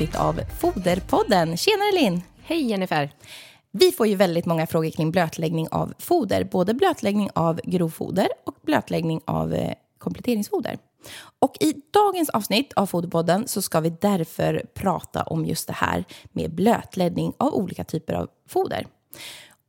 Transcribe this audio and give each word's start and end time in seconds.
avsnitt 0.00 0.16
av 0.16 0.40
Foderpodden. 0.60 1.56
Tjenare 1.56 1.92
Linn! 1.92 2.22
Hej 2.42 2.62
Jennifer! 2.62 3.10
Vi 3.70 3.92
får 3.92 4.06
ju 4.06 4.14
väldigt 4.14 4.46
många 4.46 4.66
frågor 4.66 4.90
kring 4.90 5.10
blötläggning 5.10 5.68
av 5.70 5.94
foder, 5.98 6.44
både 6.44 6.74
blötläggning 6.74 7.30
av 7.34 7.60
grovfoder 7.64 8.28
och 8.46 8.54
blötläggning 8.62 9.20
av 9.24 9.54
eh, 9.54 9.74
kompletteringsfoder. 9.98 10.78
Och 11.38 11.56
i 11.60 11.74
dagens 11.92 12.30
avsnitt 12.30 12.72
av 12.72 12.86
Foderpodden 12.86 13.48
så 13.48 13.62
ska 13.62 13.80
vi 13.80 13.90
därför 14.00 14.66
prata 14.74 15.22
om 15.22 15.44
just 15.44 15.66
det 15.66 15.76
här 15.76 16.04
med 16.32 16.54
blötläggning 16.54 17.32
av 17.38 17.54
olika 17.54 17.84
typer 17.84 18.14
av 18.14 18.28
foder. 18.48 18.86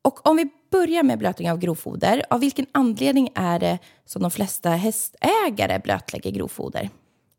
Och 0.01 0.27
om 0.27 0.37
vi 0.37 0.49
börjar 0.71 1.03
med 1.03 1.19
blötning 1.19 1.51
av 1.51 1.57
grovfoder, 1.57 2.23
av 2.29 2.39
vilken 2.39 2.65
anledning 2.71 3.29
är 3.35 3.59
det 3.59 3.79
som 4.05 4.21
de 4.21 4.31
flesta 4.31 4.69
hästägare 4.69 5.79
blötlägger 5.79 6.31
grovfoder? 6.31 6.89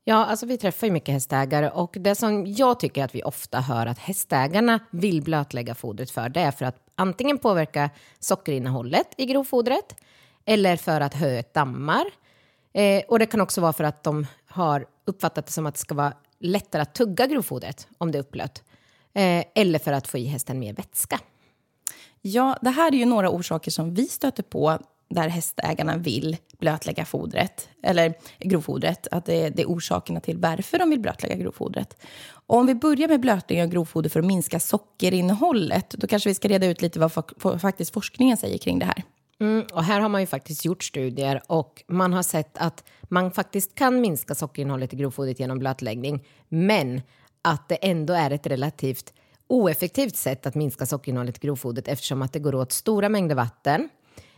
Ja, 0.05 0.25
alltså 0.25 0.47
vi 0.47 0.59
träffar 0.59 0.87
ju 0.87 0.93
mycket 0.93 1.15
hästägare 1.15 1.71
och 1.71 1.97
det 2.01 2.15
som 2.15 2.47
jag 2.47 2.81
tycker 2.81 3.05
att 3.05 3.15
vi 3.15 3.23
ofta 3.23 3.61
hör 3.61 3.87
att 3.87 3.99
hästägarna 3.99 4.81
vill 4.91 5.23
blötlägga 5.23 5.75
fodret 5.75 6.11
för, 6.11 6.29
det 6.29 6.41
är 6.41 6.51
för 6.51 6.65
att 6.65 6.77
antingen 6.95 7.39
påverka 7.39 7.91
sockerinnehållet 8.19 9.07
i 9.17 9.27
grovfodret 9.27 9.97
eller 10.45 10.77
för 10.77 11.01
att 11.01 11.15
höet 11.15 11.55
dammar. 11.55 12.05
Eh, 12.73 13.03
och 13.09 13.19
det 13.19 13.27
kan 13.27 13.41
också 13.41 13.61
vara 13.61 13.73
för 13.73 13.85
att 13.85 14.03
de 14.03 14.27
har 14.47 14.87
uppfattat 15.05 15.47
det 15.47 15.53
som 15.53 15.67
att 15.67 15.75
det 15.75 15.81
ska 15.81 15.95
vara 15.95 16.13
lättare 16.39 16.83
att 16.83 16.95
tugga 16.95 17.27
grovfodret 17.27 17.89
om 17.99 18.13
det 18.13 18.19
är 18.19 18.21
upplött. 18.21 18.63
Eh, 19.15 19.45
eller 19.55 19.79
för 19.79 19.93
att 19.93 20.07
få 20.09 20.19
i 20.19 20.25
hästen 20.25 20.59
mer 20.59 20.73
vätska. 20.73 21.21
Ja, 22.21 22.59
det 22.63 22.71
här 22.71 22.93
är 22.93 22.97
ju 22.97 23.05
några 23.05 23.31
orsaker 23.31 23.71
som 23.71 23.95
vi 23.95 24.07
stöter 24.07 24.43
på 24.43 24.79
där 25.15 25.29
hästägarna 25.29 25.97
vill 25.97 26.37
blötlägga 26.59 27.05
fodret, 27.05 27.69
eller 27.83 28.15
grovfodret, 28.39 29.07
att 29.11 29.25
det 29.25 29.35
är, 29.35 29.51
det 29.51 29.63
är 29.63 29.67
orsakerna 29.67 30.21
till 30.21 30.39
varför 30.39 30.79
de 30.79 30.91
vill 30.91 31.01
blötlägga 31.01 31.37
grovfodret. 31.37 31.97
Och 32.47 32.59
om 32.59 32.67
vi 32.67 32.75
börjar 32.75 33.09
med 33.09 33.21
blötning 33.21 33.63
av 33.63 33.69
grovfoder 33.69 34.11
för 34.11 34.21
att 34.21 34.27
minska 34.27 34.61
sockerinnehållet, 34.61 35.91
då 35.91 36.07
kanske 36.07 36.29
vi 36.29 36.35
ska 36.35 36.49
reda 36.49 36.67
ut 36.67 36.83
lite 36.83 36.99
vad 36.99 37.13
fa 37.13 37.59
faktiskt 37.59 37.93
forskningen 37.93 38.37
säger 38.37 38.59
kring 38.59 38.79
det 38.79 38.87
här. 38.87 39.03
Mm, 39.41 39.67
och 39.73 39.85
här 39.85 40.01
har 40.01 40.09
man 40.09 40.21
ju 40.21 40.27
faktiskt 40.27 40.65
gjort 40.65 40.85
studier 40.85 41.43
och 41.47 41.83
man 41.89 42.13
har 42.13 42.23
sett 42.23 42.59
att 42.59 42.85
man 43.03 43.33
faktiskt 43.33 43.75
kan 43.75 44.01
minska 44.01 44.35
sockerinnehållet 44.35 44.93
i 44.93 44.97
grovfodret 44.97 45.41
genom 45.41 45.59
blötläggning, 45.59 46.25
men 46.49 47.03
att 47.43 47.69
det 47.69 47.75
ändå 47.75 48.15
är 48.15 48.31
ett 48.31 48.47
relativt 48.47 49.13
oeffektivt 49.47 50.17
sätt 50.17 50.47
att 50.47 50.55
minska 50.55 50.87
sockerinnehållet 50.87 51.45
i 51.45 51.47
grovfodret 51.47 51.89
eftersom 51.89 52.23
att 52.23 52.33
det 52.33 52.39
går 52.39 52.55
åt 52.55 52.73
stora 52.73 53.09
mängder 53.09 53.35
vatten. 53.35 53.89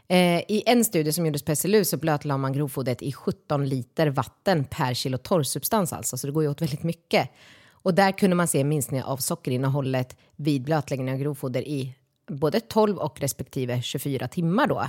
Eh, 0.09 0.43
I 0.49 0.63
en 0.67 0.85
studie 0.85 1.13
som 1.13 1.27
gjordes 1.27 1.43
på 1.43 1.57
SLU 1.57 1.85
så 1.85 1.97
blötlade 1.97 2.39
man 2.39 2.53
grovfodret 2.53 3.03
i 3.03 3.13
17 3.13 3.69
liter 3.69 4.07
vatten 4.07 4.65
per 4.65 4.95
kilo 4.95 5.19
torrsubstans 5.19 5.93
alltså, 5.93 6.17
så 6.17 6.27
det 6.27 6.33
går 6.33 6.43
ju 6.43 6.49
åt 6.49 6.63
väldigt 6.63 6.83
mycket. 6.83 7.31
Och 7.71 7.95
där 7.95 8.13
kunde 8.13 8.37
man 8.37 8.49
se 8.49 8.61
en 8.61 8.69
minskning 8.69 9.03
av 9.03 9.17
sockerinnehållet 9.17 10.17
vid 10.37 10.63
blötläggning 10.63 11.13
av 11.13 11.19
grovfoder 11.19 11.63
i 11.63 11.95
både 12.27 12.61
12 12.61 12.99
och 12.99 13.21
respektive 13.21 13.83
24 13.83 14.29
timmar 14.29 14.67
då. 14.67 14.89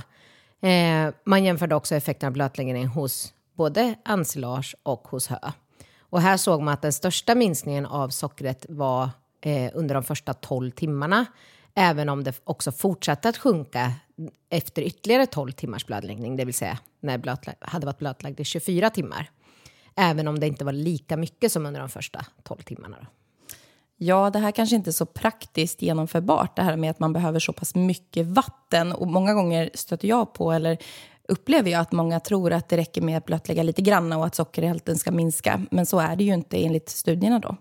Eh, 0.68 1.14
man 1.24 1.44
jämförde 1.44 1.74
också 1.74 1.94
effekten 1.94 2.26
av 2.26 2.32
blötläggning 2.32 2.86
hos 2.86 3.34
både 3.54 3.94
ensilage 4.04 4.76
och 4.82 5.08
hos 5.08 5.26
hö. 5.26 5.38
Och 6.00 6.20
här 6.20 6.36
såg 6.36 6.62
man 6.62 6.74
att 6.74 6.82
den 6.82 6.92
största 6.92 7.34
minskningen 7.34 7.86
av 7.86 8.08
sockret 8.08 8.66
var 8.68 9.10
eh, 9.40 9.70
under 9.74 9.94
de 9.94 10.04
första 10.04 10.34
12 10.34 10.70
timmarna, 10.70 11.26
även 11.76 12.08
om 12.08 12.24
det 12.24 12.40
också 12.44 12.72
fortsatte 12.72 13.28
att 13.28 13.36
sjunka 13.36 13.92
efter 14.50 14.82
ytterligare 14.82 15.26
12 15.26 15.52
timmars 15.52 15.86
blödläggning, 15.86 16.36
det 16.36 16.44
vill 16.44 16.54
säga 16.54 16.78
när 17.00 17.18
blötlä 17.18 17.54
hade 17.60 17.86
varit 17.86 17.98
blötlagd 17.98 18.40
i 18.40 18.44
24 18.44 18.90
timmar. 18.90 19.30
Även 19.94 20.28
om 20.28 20.40
det 20.40 20.46
inte 20.46 20.64
var 20.64 20.72
lika 20.72 21.16
mycket 21.16 21.52
som 21.52 21.66
under 21.66 21.80
de 21.80 21.88
första 21.88 22.26
12 22.42 22.58
timmarna. 22.58 22.96
Då. 23.00 23.06
Ja, 23.96 24.30
det 24.30 24.38
här 24.38 24.50
kanske 24.50 24.76
inte 24.76 24.90
är 24.90 24.92
så 24.92 25.06
praktiskt 25.06 25.82
genomförbart, 25.82 26.56
det 26.56 26.62
här 26.62 26.76
med 26.76 26.90
att 26.90 26.98
man 26.98 27.12
behöver 27.12 27.40
så 27.40 27.52
pass 27.52 27.74
mycket 27.74 28.26
vatten. 28.26 28.92
Och 28.92 29.06
många 29.06 29.34
gånger 29.34 29.70
stöter 29.74 30.08
jag 30.08 30.32
på, 30.32 30.52
eller 30.52 30.78
upplever 31.28 31.70
jag 31.70 31.80
att 31.80 31.92
många 31.92 32.20
tror 32.20 32.52
att 32.52 32.68
det 32.68 32.76
räcker 32.76 33.02
med 33.02 33.16
att 33.16 33.24
blötlägga 33.24 33.62
lite 33.62 33.82
grann 33.82 34.12
och 34.12 34.26
att 34.26 34.34
sockerhalten 34.34 34.96
ska 34.96 35.10
minska. 35.10 35.62
Men 35.70 35.86
så 35.86 35.98
är 35.98 36.16
det 36.16 36.24
ju 36.24 36.34
inte 36.34 36.64
enligt 36.64 36.88
studierna 36.88 37.38
då. 37.38 37.56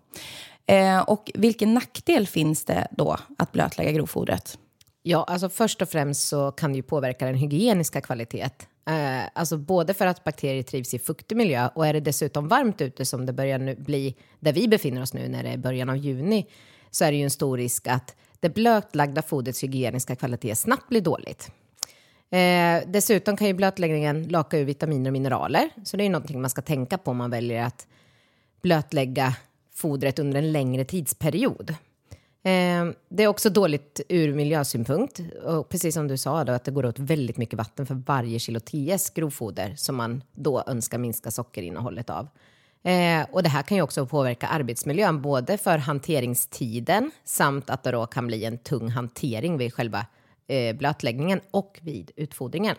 Eh, 0.67 0.99
och 0.99 1.31
vilken 1.33 1.73
nackdel 1.73 2.27
finns 2.27 2.65
det 2.65 2.87
då 2.91 3.17
att 3.37 3.51
blötlägga 3.51 3.91
grovfodret? 3.91 4.57
Ja, 5.03 5.23
alltså 5.23 5.49
först 5.49 5.81
och 5.81 5.89
främst 5.89 6.27
så 6.27 6.51
kan 6.51 6.71
det 6.71 6.75
ju 6.75 6.83
påverka 6.83 7.25
den 7.25 7.35
hygieniska 7.35 8.01
kvaliteten. 8.01 8.67
Eh, 8.89 9.29
alltså 9.33 9.57
både 9.57 9.93
för 9.93 10.07
att 10.07 10.23
bakterier 10.23 10.63
trivs 10.63 10.93
i 10.93 10.99
fuktig 10.99 11.35
miljö 11.35 11.69
och 11.75 11.87
är 11.87 11.93
det 11.93 11.99
dessutom 11.99 12.47
varmt 12.47 12.81
ute 12.81 13.05
som 13.05 13.25
det 13.25 13.33
börjar 13.33 13.59
nu 13.59 13.75
bli 13.75 14.15
där 14.39 14.53
vi 14.53 14.67
befinner 14.67 15.01
oss 15.01 15.13
nu 15.13 15.27
när 15.27 15.43
det 15.43 15.49
är 15.49 15.57
början 15.57 15.89
av 15.89 15.97
juni 15.97 16.47
så 16.91 17.05
är 17.05 17.11
det 17.11 17.17
ju 17.17 17.23
en 17.23 17.29
stor 17.29 17.57
risk 17.57 17.87
att 17.87 18.15
det 18.39 18.49
blötlagda 18.49 19.21
fodrets 19.21 19.63
hygieniska 19.63 20.15
kvalitet 20.15 20.55
snabbt 20.55 20.89
blir 20.89 21.01
dåligt. 21.01 21.51
Eh, 22.29 22.83
dessutom 22.87 23.37
kan 23.37 23.47
ju 23.47 23.53
blötläggningen 23.53 24.27
laka 24.27 24.57
ur 24.57 24.65
vitaminer 24.65 25.09
och 25.09 25.13
mineraler, 25.13 25.69
så 25.83 25.97
det 25.97 26.03
är 26.03 26.05
ju 26.05 26.11
någonting 26.11 26.41
man 26.41 26.49
ska 26.49 26.61
tänka 26.61 26.97
på 26.97 27.11
om 27.11 27.17
man 27.17 27.31
väljer 27.31 27.63
att 27.63 27.87
blötlägga 28.61 29.35
fodret 29.75 30.19
under 30.19 30.37
en 30.37 30.51
längre 30.51 30.85
tidsperiod. 30.85 31.75
Ehm, 32.43 32.93
det 33.09 33.23
är 33.23 33.27
också 33.27 33.49
dåligt 33.49 34.01
ur 34.09 34.33
miljösynpunkt. 34.33 35.21
Och 35.43 35.69
precis 35.69 35.93
som 35.93 36.07
du 36.07 36.17
sa, 36.17 36.43
då, 36.43 36.53
att 36.53 36.63
det 36.63 36.71
går 36.71 36.85
åt 36.85 36.99
väldigt 36.99 37.37
mycket 37.37 37.57
vatten 37.57 37.85
för 37.85 37.95
varje 37.95 38.39
kilo 38.39 38.59
TS 38.59 39.09
grovfoder 39.09 39.73
som 39.77 39.95
man 39.95 40.23
då 40.33 40.63
önskar 40.67 40.97
minska 40.97 41.31
sockerinnehållet 41.31 42.09
av. 42.09 42.27
Ehm, 42.83 43.25
och 43.31 43.43
det 43.43 43.49
här 43.49 43.61
kan 43.61 43.77
ju 43.77 43.83
också 43.83 44.05
påverka 44.05 44.47
arbetsmiljön, 44.47 45.21
både 45.21 45.57
för 45.57 45.77
hanteringstiden 45.77 47.11
samt 47.23 47.69
att 47.69 47.83
det 47.83 47.91
då 47.91 48.05
kan 48.05 48.27
bli 48.27 48.45
en 48.45 48.57
tung 48.57 48.89
hantering 48.89 49.57
vid 49.57 49.73
själva 49.73 50.05
eh, 50.47 50.75
blötläggningen 50.75 51.41
och 51.51 51.79
vid 51.81 52.11
utfodringen. 52.15 52.75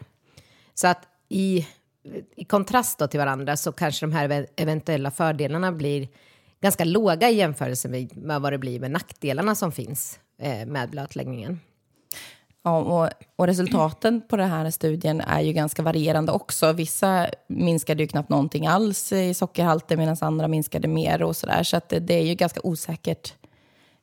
Så 0.75 0.87
att 0.87 1.09
i, 1.29 1.67
i 2.37 2.45
kontrast 2.45 3.11
till 3.11 3.21
varandra 3.21 3.57
så 3.57 3.73
kanske 3.73 4.07
de 4.07 4.13
här 4.13 4.47
eventuella 4.57 5.11
fördelarna 5.11 5.73
blir 5.73 6.09
ganska 6.61 6.85
låga 6.85 7.31
i 7.31 7.35
jämförelse 7.35 7.89
med, 7.89 8.17
med 8.17 8.41
vad 8.41 8.53
det 8.53 8.59
blir 8.59 8.81
med 8.81 8.91
nackdelarna 8.91 9.55
som 9.55 9.73
finns 9.73 10.19
eh, 10.39 10.67
med 10.67 10.91
blötläggningen. 10.91 11.61
Ja, 12.67 12.79
och, 12.79 13.11
och, 13.37 13.47
resultaten 13.47 14.23
på 14.29 14.37
den 14.37 14.51
här 14.51 14.71
studien 14.71 15.21
är 15.21 15.41
ju 15.41 15.53
ganska 15.53 15.83
varierande 15.83 16.33
också. 16.33 16.73
Vissa 16.73 17.27
minskade 17.47 18.03
ju 18.03 18.07
knappt 18.07 18.29
någonting 18.29 18.67
alls 18.67 19.13
i 19.13 19.35
sockerhalten 19.35 19.99
medan 19.99 20.17
andra 20.21 20.49
minskade 20.49 20.89
mer 20.89 21.23
och 21.23 21.37
sådär. 21.37 21.63
Så 21.63 21.77
att 21.77 21.89
det, 21.89 22.01
det, 22.01 22.15
är 22.15 22.23
ju 22.23 22.35
ganska 22.35 22.61
osäkert 22.65 23.35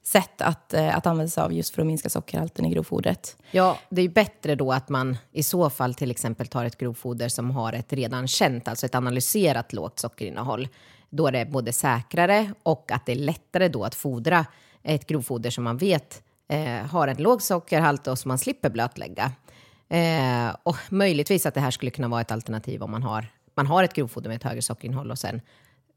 sätt 0.04 0.42
att, 0.42 0.74
eh, 0.74 0.98
att 0.98 1.06
använda 1.06 1.30
sig 1.30 1.44
av 1.44 1.54
just 1.54 1.76
för 1.76 1.82
att 1.82 1.88
minska 1.88 2.10
sockerhalten 2.10 2.66
i 2.66 2.70
grovfodret. 2.70 3.38
Ja, 3.52 3.78
det 3.90 4.02
är 4.02 4.04
ju 4.04 4.14
bättre 4.14 4.56
då 4.56 4.72
att 4.72 4.90
man 4.90 5.18
i 5.32 5.44
så 5.44 5.70
fall 5.70 5.94
till 5.94 6.12
exempel 6.12 6.48
tar 6.48 6.66
ett 6.66 6.78
grovfoder 6.78 7.30
som 7.30 7.52
har 7.52 7.74
ett 7.74 7.94
redan 7.94 8.28
känt, 8.28 8.68
alltså 8.68 8.86
ett 8.86 8.96
analyserat 8.96 9.74
lågt 9.74 10.00
sockerinnehåll 10.00 10.68
då 11.16 11.32
det 11.32 11.40
är 11.40 11.46
både 11.46 11.74
säkrare 11.74 12.54
och 12.64 12.92
att 12.92 13.06
det 13.06 13.12
är 13.12 13.16
lättare 13.16 13.68
då 13.68 13.84
att 13.84 13.96
fodra 13.96 14.46
ett 14.84 15.08
grovfoder 15.08 15.50
som 15.50 15.64
man 15.64 15.78
vet 15.78 16.24
eh, 16.48 16.86
har 16.86 17.08
en 17.08 17.18
låg 17.18 17.42
sockerhalt 17.42 18.08
och 18.08 18.20
som 18.20 18.30
man 18.30 18.38
slipper 18.38 18.70
blötlägga. 18.70 19.32
Eh, 19.90 20.56
och 20.64 20.78
möjligtvis 20.90 21.46
att 21.46 21.54
det 21.54 21.60
här 21.60 21.72
skulle 21.72 21.92
kunna 21.92 22.08
vara 22.08 22.22
ett 22.22 22.32
alternativ 22.32 22.84
om 22.84 22.92
man 22.92 23.04
har, 23.04 23.26
man 23.56 23.68
har 23.68 23.84
ett 23.84 23.94
grovfoder 23.94 24.30
med 24.30 24.36
ett 24.36 24.44
högre 24.44 24.62
sockerinnehåll 24.62 25.12
och 25.12 25.20
sen 25.20 25.42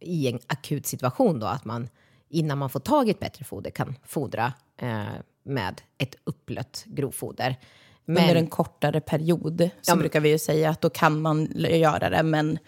i 0.00 0.28
en 0.28 0.38
akut 0.46 0.86
situation 0.86 1.40
då 1.40 1.46
att 1.46 1.64
man 1.64 1.88
innan 2.28 2.58
man 2.58 2.70
får 2.70 2.80
tag 2.80 3.08
i 3.08 3.10
ett 3.10 3.20
bättre 3.20 3.44
foder 3.44 3.70
kan 3.70 3.94
fodra 4.04 4.52
eh, 4.76 5.04
med 5.42 5.80
ett 5.98 6.14
upplött 6.24 6.84
grovfoder. 6.86 7.56
Men, 8.04 8.22
Under 8.22 8.36
en 8.36 8.46
kortare 8.46 9.00
period 9.00 9.70
så 9.80 9.92
ja, 9.92 9.96
brukar 9.96 10.20
vi 10.20 10.28
ju 10.28 10.38
säga 10.38 10.70
att 10.70 10.80
då 10.80 10.90
kan 10.90 11.20
man 11.20 11.52
göra 11.56 12.10
det, 12.10 12.22
men 12.22 12.58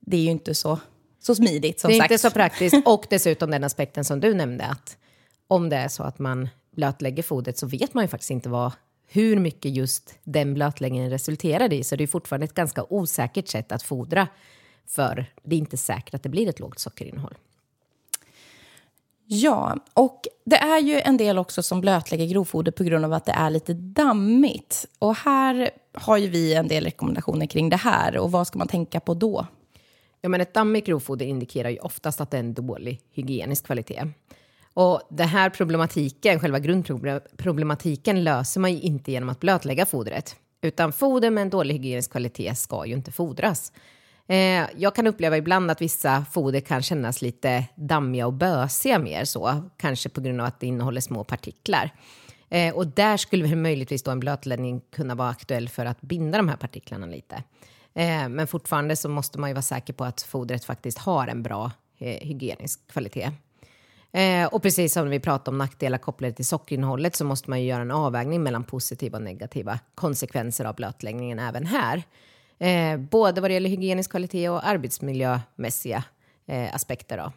det 0.00 0.16
är 0.16 0.20
ju 0.20 0.30
inte 0.30 0.54
så 0.54 0.78
så 1.28 1.34
smidigt 1.34 1.80
som 1.80 1.88
sagt. 1.88 1.92
Det 1.92 1.96
är 1.96 2.00
sagt. 2.00 2.10
inte 2.10 2.22
så 2.22 2.30
praktiskt. 2.30 2.76
Och 2.86 3.06
dessutom 3.10 3.50
den 3.50 3.64
aspekten 3.64 4.04
som 4.04 4.20
du 4.20 4.34
nämnde, 4.34 4.64
att 4.64 4.96
om 5.48 5.68
det 5.68 5.76
är 5.76 5.88
så 5.88 6.02
att 6.02 6.18
man 6.18 6.48
blötlägger 6.76 7.22
fodret 7.22 7.58
så 7.58 7.66
vet 7.66 7.94
man 7.94 8.04
ju 8.04 8.08
faktiskt 8.08 8.30
inte 8.30 8.48
vad, 8.48 8.72
hur 9.06 9.38
mycket 9.38 9.70
just 9.72 10.14
den 10.24 10.54
blötläggningen 10.54 11.10
resulterar 11.10 11.72
i. 11.72 11.84
Så 11.84 11.96
det 11.96 12.04
är 12.04 12.08
fortfarande 12.08 12.44
ett 12.44 12.54
ganska 12.54 12.84
osäkert 12.88 13.48
sätt 13.48 13.72
att 13.72 13.82
fodra, 13.82 14.28
för 14.86 15.26
det 15.42 15.56
är 15.56 15.58
inte 15.58 15.76
säkert 15.76 16.14
att 16.14 16.22
det 16.22 16.28
blir 16.28 16.48
ett 16.48 16.60
lågt 16.60 16.78
sockerinnehåll. 16.78 17.34
Ja, 19.30 19.76
och 19.94 20.20
det 20.44 20.56
är 20.56 20.78
ju 20.78 21.00
en 21.00 21.16
del 21.16 21.38
också 21.38 21.62
som 21.62 21.80
blötlägger 21.80 22.26
grovfoder 22.26 22.72
på 22.72 22.84
grund 22.84 23.04
av 23.04 23.12
att 23.12 23.24
det 23.24 23.32
är 23.32 23.50
lite 23.50 23.74
dammigt. 23.74 24.86
Och 24.98 25.16
här 25.16 25.70
har 25.92 26.16
ju 26.16 26.28
vi 26.28 26.54
en 26.54 26.68
del 26.68 26.84
rekommendationer 26.84 27.46
kring 27.46 27.68
det 27.68 27.76
här. 27.76 28.18
Och 28.18 28.32
vad 28.32 28.46
ska 28.46 28.58
man 28.58 28.68
tänka 28.68 29.00
på 29.00 29.14
då? 29.14 29.46
Ja, 30.20 30.28
men 30.28 30.40
ett 30.40 30.54
dammigt 30.54 30.86
grovfoder 30.86 31.26
indikerar 31.26 31.70
ju 31.70 31.78
oftast 31.78 32.20
att 32.20 32.30
det 32.30 32.36
är 32.36 32.40
en 32.40 32.54
dålig 32.54 33.00
hygienisk 33.10 33.66
kvalitet. 33.66 34.04
Och 34.74 35.02
den 35.10 35.28
här 35.28 35.50
problematiken, 35.50 36.40
själva 36.40 36.58
grundproblematiken, 36.58 38.24
löser 38.24 38.60
man 38.60 38.72
ju 38.72 38.80
inte 38.80 39.12
genom 39.12 39.28
att 39.28 39.40
blötlägga 39.40 39.86
fodret. 39.86 40.36
Utan 40.62 40.92
foder 40.92 41.30
med 41.30 41.42
en 41.42 41.50
dålig 41.50 41.74
hygienisk 41.74 42.10
kvalitet 42.10 42.54
ska 42.54 42.86
ju 42.86 42.94
inte 42.94 43.12
fodras. 43.12 43.72
Eh, 44.28 44.66
jag 44.76 44.94
kan 44.94 45.06
uppleva 45.06 45.36
ibland 45.36 45.70
att 45.70 45.82
vissa 45.82 46.24
foder 46.32 46.60
kan 46.60 46.82
kännas 46.82 47.22
lite 47.22 47.64
dammiga 47.74 48.26
och 48.26 48.32
bösiga 48.32 48.98
mer 48.98 49.24
så, 49.24 49.70
kanske 49.76 50.08
på 50.08 50.20
grund 50.20 50.40
av 50.40 50.46
att 50.46 50.60
det 50.60 50.66
innehåller 50.66 51.00
små 51.00 51.24
partiklar. 51.24 51.90
Eh, 52.48 52.74
och 52.74 52.86
där 52.86 53.16
skulle 53.16 53.44
väl 53.44 53.56
möjligtvis 53.56 54.02
då 54.02 54.10
en 54.10 54.20
blötläggning 54.20 54.80
kunna 54.80 55.14
vara 55.14 55.28
aktuell 55.28 55.68
för 55.68 55.86
att 55.86 56.00
binda 56.00 56.38
de 56.38 56.48
här 56.48 56.56
partiklarna 56.56 57.06
lite. 57.06 57.42
Eh, 57.98 58.28
men 58.28 58.46
fortfarande 58.46 58.96
så 58.96 59.08
måste 59.08 59.38
man 59.38 59.50
ju 59.50 59.54
vara 59.54 59.62
säker 59.62 59.92
på 59.92 60.04
att 60.04 60.22
fodret 60.22 60.64
faktiskt 60.64 60.98
har 60.98 61.26
en 61.26 61.42
bra 61.42 61.70
eh, 61.98 62.28
hygienisk 62.28 62.80
kvalitet. 62.92 63.30
Eh, 64.12 64.46
och 64.46 64.62
precis 64.62 64.92
som 64.92 65.10
vi 65.10 65.20
pratade 65.20 65.50
om 65.50 65.58
nackdelar 65.58 65.98
kopplade 65.98 66.32
till 66.32 66.46
sockerinnehållet 66.46 67.16
så 67.16 67.24
måste 67.24 67.50
man 67.50 67.60
ju 67.60 67.66
göra 67.66 67.82
en 67.82 67.90
avvägning 67.90 68.42
mellan 68.42 68.64
positiva 68.64 69.18
och 69.18 69.24
negativa 69.24 69.78
konsekvenser 69.94 70.64
av 70.64 70.74
blötläggningen 70.74 71.38
även 71.38 71.66
här. 71.66 72.02
Eh, 72.58 72.96
både 73.00 73.40
vad 73.40 73.50
det 73.50 73.54
gäller 73.54 73.70
hygienisk 73.70 74.10
kvalitet 74.10 74.48
och 74.48 74.66
arbetsmiljömässiga 74.66 76.04
eh, 76.46 76.74
aspekter. 76.74 77.16
Då. 77.18 77.32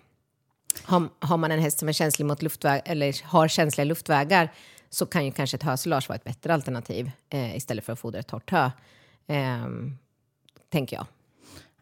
Har, 0.84 1.10
har, 1.20 1.38
man 1.38 1.52
en 1.52 1.60
häst 1.60 1.80
som 1.80 1.90
är 1.90 1.94
känslig 1.94 2.26
mot 2.26 2.42
luftväg 2.42 2.82
eller 2.86 3.24
har 3.24 3.48
känsliga 3.48 3.86
luftvägar 3.86 4.52
så 4.90 5.06
kan 5.06 5.26
ju 5.26 5.32
kanske 5.32 5.58
ett 5.58 5.64
hösilage 5.64 6.10
vara 6.10 6.16
ett 6.16 6.24
bättre 6.24 6.54
alternativ 6.54 7.12
eh, 7.30 7.56
istället 7.56 7.86
för 7.86 7.94
att 7.94 8.00
fodra 8.00 8.20
ett 8.20 8.28
torrt 8.28 8.52
hö. 8.52 8.72
Ehm, 9.28 9.98
Tänker 10.72 10.96
jag. 10.96 11.06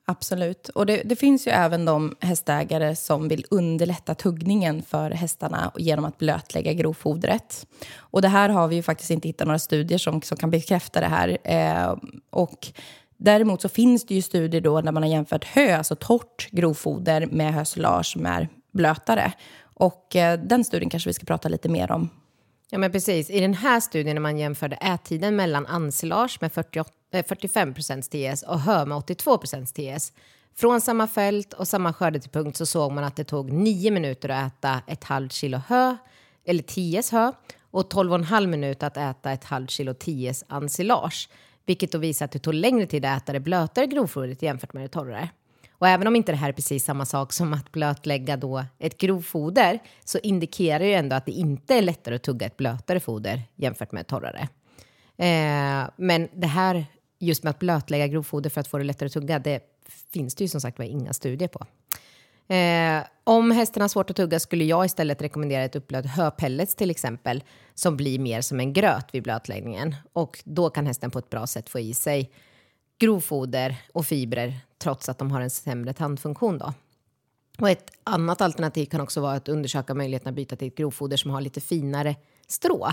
Absolut. 0.06 0.70
Och 0.70 0.86
det, 0.86 1.02
det, 1.06 1.16
finns 1.16 1.48
ju 1.48 1.52
även 1.52 1.86
de 1.86 2.16
hästägare 2.20 2.96
som 2.96 3.28
vill 3.28 3.46
underlätta 3.50 4.16
tuggningen 4.16 4.84
för 4.84 5.12
hästarna 5.12 5.72
genom 5.78 6.06
att 6.06 6.18
blötlägga 6.18 6.74
grovfodret. 6.74 7.68
Och 7.98 8.22
det 8.22 8.28
här 8.28 8.50
har 8.50 8.68
vi 8.68 8.76
ju 8.76 8.84
faktiskt 8.84 9.12
inte 9.12 9.28
hittat 9.28 9.48
några 9.48 9.60
studier 9.60 9.98
som, 9.98 10.22
som 10.22 10.38
kan 10.38 10.50
bekräfta 10.50 11.00
det 11.00 11.06
här. 11.06 11.38
Eh, 11.44 11.96
och 12.30 12.68
däremot 13.18 13.62
så 13.62 13.70
finns 13.70 14.06
det 14.06 14.16
ju 14.16 14.22
studier 14.22 14.62
då 14.62 14.82
där 14.82 14.92
man 14.92 15.04
har 15.04 15.10
jämfört 15.10 15.46
hö, 15.46 15.78
alltså 15.78 15.96
torrt 15.96 16.50
grovfoder, 16.52 17.26
med 17.26 17.54
hösilage 17.54 18.06
som 18.06 18.26
är 18.26 18.50
blötare. 18.72 19.32
Och 19.62 20.16
eh, 20.16 20.40
den 20.40 20.64
studien 20.64 20.90
kanske 20.90 21.10
vi 21.10 21.14
ska 21.14 21.26
prata 21.26 21.50
lite 21.50 21.70
mer 21.70 21.92
om 21.92 22.10
Ja, 22.72 22.78
men 22.78 22.92
precis. 22.92 23.30
I 23.30 23.40
den 23.40 23.54
här 23.54 23.80
studien 23.80 24.16
när 24.16 24.22
man 24.22 24.38
jämförde 24.38 24.76
ättiden 24.76 25.36
mellan 25.36 25.66
ensilage 25.66 26.38
med 26.42 26.54
48, 26.54 26.90
Eh, 27.12 27.26
45 27.26 27.74
procents 27.74 28.10
TS 28.10 28.44
och 28.44 28.60
hö 28.60 28.86
med 28.86 28.98
82 28.98 29.38
procents 29.38 29.74
TS 29.74 30.14
från 30.56 30.82
samma 30.82 31.08
fält 31.08 31.54
och 31.54 31.68
samma 31.68 31.94
skördetidpunkt 31.94 32.58
så 32.58 32.66
såg 32.66 32.92
man 32.92 33.04
att 33.04 33.16
det 33.16 33.24
tog 33.24 33.52
9 33.52 33.92
minuter 33.92 34.30
att 34.30 34.66
äta 34.66 34.82
ett 34.88 35.04
halvt 35.04 35.34
kilo 35.34 35.58
hö, 35.68 35.96
eller 36.46 36.64
10 36.64 37.04
hö, 37.12 37.32
och 37.72 37.94
12,5 37.94 38.48
minuter 38.48 38.88
att 38.88 38.98
äta 38.98 39.32
ett 39.32 39.44
halvt 39.44 39.70
kilo 39.70 39.94
10 39.94 40.34
ensilage. 40.50 41.30
Vilket 41.66 41.92
då 41.92 41.98
visar 41.98 42.26
att 42.26 42.32
det 42.32 42.40
tog 42.40 42.54
längre 42.54 42.86
tid 42.86 43.06
att 43.06 43.22
äta 43.22 43.34
det 43.34 43.40
blötare 43.40 43.86
grovfodret 43.86 44.42
jämfört 44.42 44.74
med 44.74 44.84
det 44.84 44.88
torrare. 44.88 45.30
Och 45.72 45.88
även 45.88 46.08
om 46.08 46.16
inte 46.16 46.32
det 46.32 46.36
här 46.36 46.50
är 46.50 46.54
precis 46.54 46.86
samma 46.86 47.06
sak 47.06 47.34
som 47.34 47.54
att 47.54 47.72
blötlägga 47.72 48.38
då 48.38 48.66
ett 48.80 48.98
grovfoder 48.98 49.80
så 50.06 50.18
indikerar 50.18 50.80
det 50.80 50.86
ju 50.86 50.94
ändå 50.94 51.16
att 51.16 51.26
det 51.26 51.32
inte 51.32 51.76
är 51.76 51.82
lättare 51.82 52.16
att 52.16 52.24
tugga 52.24 52.48
ett 52.48 52.58
blötare 52.58 53.00
foder 53.00 53.42
jämfört 53.56 53.92
med 53.92 54.02
ett 54.02 54.08
torrare. 54.08 54.48
Eh, 55.18 55.90
men 55.96 56.30
det 56.34 56.48
här 56.48 56.86
just 57.20 57.44
med 57.44 57.52
att 57.52 57.60
blötlägga 57.60 58.08
grovfoder 58.08 58.50
för 58.50 58.62
att 58.62 58.68
få 58.68 58.78
det 58.78 58.84
lättare 58.84 59.08
att 59.08 59.14
tugga, 59.14 59.40
det 59.40 59.64
finns 60.14 60.36
det 60.36 60.44
ju 60.44 60.48
som 60.48 60.62
sagt 60.62 60.78
var 60.78 60.86
inga 60.86 61.14
studier 61.14 61.48
på. 61.48 61.66
Eh, 62.54 63.04
om 63.24 63.52
hästen 63.52 63.82
har 63.82 63.88
svårt 63.88 64.10
att 64.10 64.16
tugga 64.16 64.40
skulle 64.40 64.64
jag 64.64 64.86
istället 64.86 65.22
rekommendera 65.22 65.64
ett 65.64 65.76
upplöd 65.76 66.06
höpellets 66.06 66.76
till 66.76 66.92
exempel, 66.92 67.44
som 67.74 67.98
blir 67.98 68.20
mer 68.20 68.42
som 68.42 68.60
en 68.60 68.74
gröt 68.74 69.06
vid 69.12 69.24
blötläggningen. 69.24 69.96
Och 70.14 70.40
då 70.44 70.70
kan 70.70 70.86
hästen 70.86 71.12
på 71.12 71.20
ett 71.20 71.30
bra 71.30 71.48
sätt 71.48 71.70
få 71.70 71.80
i 71.80 71.94
sig 71.94 72.32
grovfoder 73.00 73.76
och 73.94 74.06
fibrer 74.06 74.60
trots 74.78 75.10
att 75.10 75.18
de 75.18 75.32
har 75.32 75.42
en 75.42 75.50
sämre 75.50 75.94
tandfunktion. 75.94 76.58
Då. 76.58 76.74
Och 77.60 77.70
ett 77.70 77.92
annat 78.04 78.42
alternativ 78.42 78.86
kan 78.86 79.02
också 79.02 79.22
vara 79.22 79.34
att 79.34 79.50
undersöka 79.50 79.94
möjligheten 79.94 80.30
att 80.30 80.36
byta 80.36 80.56
till 80.56 80.68
ett 80.68 80.76
grovfoder 80.76 81.18
som 81.18 81.32
har 81.32 81.42
lite 81.42 81.62
finare 81.62 82.16
strå 82.48 82.90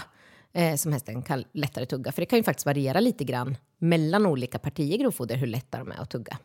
eh, 0.53 0.77
som 0.77 0.93
hästen 0.93 1.23
kan 1.23 1.45
lättare 1.53 1.87
tugga. 1.87 2.13
För 2.13 2.23
det 2.23 2.27
kan 2.27 2.39
ju 2.39 2.43
faktiskt 2.43 2.67
variera 2.67 3.01
lite 3.01 3.25
grann 3.25 3.57
mellan 3.79 4.27
olika 4.27 4.59
partier 4.59 4.99
grovfoder 4.99 5.37
hur 5.37 5.47
lätta 5.47 5.79
de 5.79 5.93
är 5.93 6.03
att 6.03 6.11
tugga. 6.11 6.39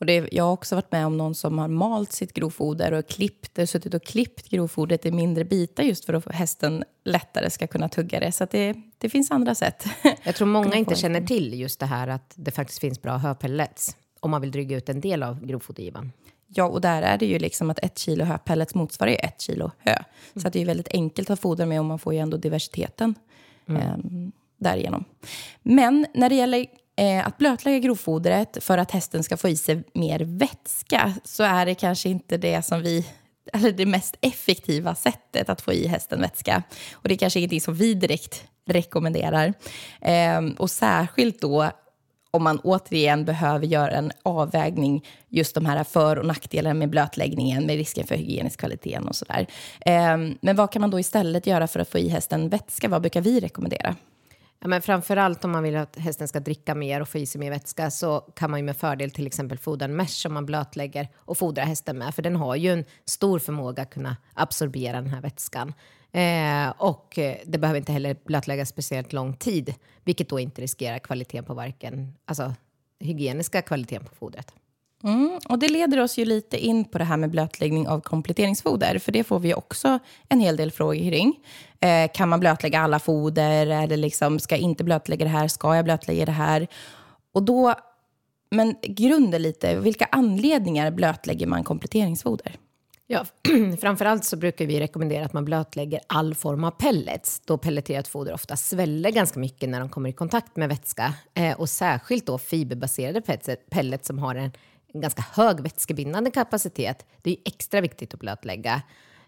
Och 0.00 0.06
det, 0.06 0.28
jag 0.32 0.44
har 0.44 0.52
också 0.52 0.74
varit 0.74 0.92
med 0.92 1.06
om 1.06 1.16
någon 1.16 1.34
som 1.34 1.58
har 1.58 1.68
malt 1.68 2.12
sitt 2.12 2.32
grovfoder 2.32 2.92
och 2.92 3.08
klippt, 3.08 3.68
suttit 3.68 3.94
och 3.94 4.04
klippt 4.04 4.48
grovfodret 4.48 5.06
i 5.06 5.10
mindre 5.10 5.44
bitar 5.44 5.82
just 5.82 6.04
för 6.04 6.14
att 6.14 6.32
hästen 6.32 6.84
lättare 7.04 7.50
ska 7.50 7.66
kunna 7.66 7.88
tugga 7.88 8.20
det. 8.20 8.32
Så 8.32 8.46
det, 8.50 8.74
det 8.98 9.08
finns 9.08 9.30
andra 9.30 9.54
sätt. 9.54 9.84
Jag 10.22 10.34
tror 10.34 10.48
många 10.48 10.74
inte 10.76 10.94
känner 10.94 11.20
till 11.20 11.60
just 11.60 11.80
det 11.80 11.86
här 11.86 12.08
att 12.08 12.32
det 12.36 12.50
faktiskt 12.50 12.80
finns 12.80 13.02
bra 13.02 13.16
höpellets 13.16 13.96
om 14.20 14.30
man 14.30 14.40
vill 14.40 14.50
dryga 14.50 14.76
ut 14.76 14.88
en 14.88 15.00
del 15.00 15.22
av 15.22 15.46
grovfodergivan. 15.46 16.12
Ja, 16.46 16.64
och 16.64 16.80
där 16.80 17.02
är 17.02 17.18
det 17.18 17.26
ju 17.26 17.38
liksom 17.38 17.70
att 17.70 17.78
ett 17.78 17.98
kilo 17.98 18.24
höpellets 18.24 18.74
motsvarar 18.74 19.10
ju 19.10 19.16
ett 19.16 19.40
kilo 19.40 19.70
hö. 19.78 19.92
Mm. 19.92 20.04
Så 20.34 20.48
det 20.48 20.58
är 20.58 20.60
ju 20.60 20.66
väldigt 20.66 20.88
enkelt 20.94 21.30
att 21.30 21.40
fodra 21.40 21.66
med 21.66 21.78
och 21.78 21.84
man 21.84 21.98
får 21.98 22.14
ju 22.14 22.20
ändå 22.20 22.36
diversiteten 22.36 23.14
mm. 23.68 23.82
eh, 23.82 23.96
därigenom. 24.58 25.04
Men 25.62 26.06
när 26.14 26.28
det 26.28 26.34
gäller 26.34 26.66
eh, 26.96 27.26
att 27.26 27.38
blötlägga 27.38 27.78
grovfodret 27.78 28.64
för 28.64 28.78
att 28.78 28.90
hästen 28.90 29.24
ska 29.24 29.36
få 29.36 29.48
i 29.48 29.56
sig 29.56 29.82
mer 29.92 30.20
vätska 30.20 31.14
så 31.24 31.42
är 31.42 31.66
det 31.66 31.74
kanske 31.74 32.08
inte 32.08 32.36
det 32.36 32.62
som 32.62 32.82
vi 32.82 33.06
eller 33.52 33.72
det 33.72 33.86
mest 33.86 34.16
effektiva 34.20 34.94
sättet 34.94 35.48
att 35.48 35.60
få 35.60 35.72
i 35.72 35.86
hästen 35.86 36.20
vätska. 36.20 36.62
Och 36.92 37.08
det 37.08 37.14
är 37.14 37.18
kanske 37.18 37.38
ingenting 37.38 37.60
som 37.60 37.74
vi 37.74 37.94
direkt 37.94 38.44
rekommenderar. 38.66 39.54
Eh, 40.00 40.40
och 40.58 40.70
särskilt 40.70 41.40
då 41.40 41.70
om 42.36 42.44
man 42.44 42.58
återigen 42.58 43.24
behöver 43.24 43.66
göra 43.66 43.90
en 43.90 44.12
avvägning, 44.22 45.04
just 45.28 45.54
de 45.54 45.66
här 45.66 45.84
för 45.84 46.18
och 46.18 46.26
nackdelarna 46.26 46.74
med 46.74 46.90
blötläggningen, 46.90 47.66
med 47.66 47.76
risken 47.76 48.06
för 48.06 48.14
hygienisk 48.14 48.60
kvalitet 48.60 48.98
och 48.98 49.16
sådär. 49.16 49.46
Ehm, 49.80 50.38
men 50.40 50.56
vad 50.56 50.72
kan 50.72 50.80
man 50.80 50.90
då 50.90 51.00
istället 51.00 51.46
göra 51.46 51.66
för 51.66 51.80
att 51.80 51.88
få 51.88 51.98
i 51.98 52.08
hästen 52.08 52.48
vätska? 52.48 52.88
Vad 52.88 53.00
brukar 53.00 53.20
vi 53.20 53.40
rekommendera? 53.40 53.96
Ja, 54.60 54.68
men 54.68 54.82
framförallt 54.82 55.44
om 55.44 55.50
man 55.50 55.62
vill 55.62 55.76
att 55.76 55.96
hästen 55.96 56.28
ska 56.28 56.40
dricka 56.40 56.74
mer 56.74 57.00
och 57.00 57.08
få 57.08 57.18
i 57.18 57.26
sig 57.26 57.38
mer 57.38 57.50
vätska 57.50 57.90
så 57.90 58.20
kan 58.20 58.50
man 58.50 58.60
ju 58.60 58.64
med 58.64 58.76
fördel 58.76 59.10
till 59.10 59.26
exempel 59.26 59.58
fodra 59.58 59.84
en 59.84 59.96
mesh 59.96 60.12
som 60.22 60.34
man 60.34 60.46
blötlägger 60.46 61.08
och 61.16 61.38
fodrar 61.38 61.64
hästen 61.64 61.98
med. 61.98 62.14
För 62.14 62.22
den 62.22 62.36
har 62.36 62.56
ju 62.56 62.72
en 62.72 62.84
stor 63.04 63.38
förmåga 63.38 63.82
att 63.82 63.90
kunna 63.90 64.16
absorbera 64.34 65.00
den 65.00 65.10
här 65.10 65.20
vätskan. 65.20 65.72
Eh, 66.12 66.68
och 66.78 67.18
eh, 67.18 67.36
det 67.44 67.58
behöver 67.58 67.78
inte 67.78 67.92
heller 67.92 68.16
blötläggas 68.24 68.68
speciellt 68.68 69.12
lång 69.12 69.36
tid, 69.36 69.74
vilket 70.04 70.28
då 70.28 70.40
inte 70.40 70.62
riskerar 70.62 70.98
kvaliteten 70.98 71.44
på 71.44 71.54
varken, 71.54 72.12
alltså 72.24 72.54
hygieniska 73.00 73.62
kvaliteten 73.62 74.04
på 74.04 74.14
fodret. 74.14 74.52
Mm, 75.04 75.38
och 75.48 75.58
det 75.58 75.68
leder 75.68 76.00
oss 76.00 76.18
ju 76.18 76.24
lite 76.24 76.58
in 76.58 76.84
på 76.84 76.98
det 76.98 77.04
här 77.04 77.16
med 77.16 77.30
blötläggning 77.30 77.88
av 77.88 78.00
kompletteringsfoder, 78.00 78.98
för 78.98 79.12
det 79.12 79.24
får 79.24 79.38
vi 79.38 79.54
också 79.54 79.98
en 80.28 80.40
hel 80.40 80.56
del 80.56 80.70
frågor 80.70 81.10
kring. 81.10 81.40
Eh, 81.80 82.10
kan 82.14 82.28
man 82.28 82.40
blötlägga 82.40 82.80
alla 82.80 82.98
foder? 82.98 83.66
Eller 83.66 83.96
liksom, 83.96 84.38
ska 84.38 84.54
jag 84.54 84.62
inte 84.62 84.84
blötlägga 84.84 85.24
det 85.24 85.30
här? 85.30 85.48
Ska 85.48 85.76
jag 85.76 85.84
blötlägga 85.84 86.24
det 86.24 86.32
här? 86.32 86.66
Och 87.32 87.42
då, 87.42 87.74
men 88.50 88.76
grunden 88.82 89.42
lite, 89.42 89.76
vilka 89.76 90.08
anledningar 90.12 90.90
blötlägger 90.90 91.46
man 91.46 91.64
kompletteringsfoder? 91.64 92.56
Ja, 93.08 93.24
framförallt 93.80 94.24
så 94.24 94.36
brukar 94.36 94.66
vi 94.66 94.80
rekommendera 94.80 95.24
att 95.24 95.32
man 95.32 95.44
blötlägger 95.44 96.00
all 96.06 96.34
form 96.34 96.64
av 96.64 96.70
pellets 96.70 97.42
då 97.44 97.58
pelleterat 97.58 98.08
foder 98.08 98.32
ofta 98.34 98.56
sväller 98.56 99.10
ganska 99.10 99.40
mycket 99.40 99.68
när 99.68 99.80
de 99.80 99.88
kommer 99.88 100.08
i 100.08 100.12
kontakt 100.12 100.56
med 100.56 100.68
vätska. 100.68 101.14
Eh, 101.34 101.60
och 101.60 101.68
särskilt 101.68 102.26
då 102.26 102.38
fiberbaserade 102.38 103.22
pellets 103.70 104.06
som 104.06 104.18
har 104.18 104.34
en, 104.34 104.52
en 104.92 105.00
ganska 105.00 105.24
hög 105.32 105.60
vätskebindande 105.60 106.30
kapacitet. 106.30 107.06
Det 107.22 107.30
är 107.30 107.36
extra 107.44 107.80
viktigt 107.80 108.14
att 108.14 108.20
blötlägga. 108.20 108.82